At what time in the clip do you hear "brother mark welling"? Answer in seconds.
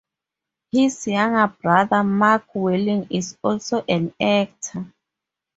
1.61-3.05